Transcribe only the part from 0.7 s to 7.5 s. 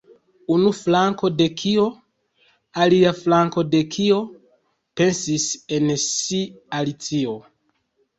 flanko de kio? Alia flanko de kio?" pensis en si Alicio.